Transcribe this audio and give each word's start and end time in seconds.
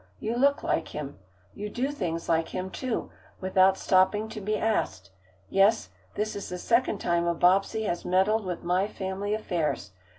You 0.19 0.35
look 0.35 0.63
like 0.63 0.87
him. 0.95 1.19
You 1.53 1.69
do 1.69 1.91
things 1.91 2.27
like 2.27 2.49
him, 2.49 2.71
too, 2.71 3.11
without 3.39 3.77
stopping 3.77 4.29
to 4.29 4.41
be 4.41 4.57
asked. 4.57 5.11
Yes, 5.47 5.89
this 6.15 6.35
is 6.35 6.49
the 6.49 6.57
second 6.57 6.97
time 6.97 7.27
a 7.27 7.35
Bobbsey 7.35 7.83
has 7.83 8.03
meddled 8.03 8.43
with 8.43 8.63
my 8.63 8.87
family 8.87 9.35
affairs. 9.35 9.91